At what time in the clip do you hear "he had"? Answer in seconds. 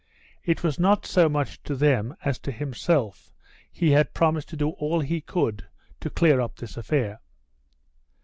3.71-4.15